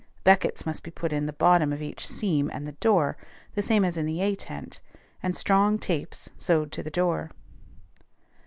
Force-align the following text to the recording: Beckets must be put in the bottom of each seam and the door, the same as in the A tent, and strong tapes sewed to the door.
Beckets 0.23 0.65
must 0.65 0.81
be 0.81 0.89
put 0.89 1.13
in 1.13 1.27
the 1.27 1.31
bottom 1.31 1.71
of 1.71 1.79
each 1.79 2.07
seam 2.07 2.49
and 2.51 2.65
the 2.65 2.71
door, 2.71 3.17
the 3.53 3.61
same 3.61 3.85
as 3.85 3.97
in 3.97 4.07
the 4.07 4.19
A 4.21 4.33
tent, 4.35 4.81
and 5.21 5.37
strong 5.37 5.77
tapes 5.77 6.31
sewed 6.39 6.71
to 6.71 6.81
the 6.81 6.89
door. 6.89 7.29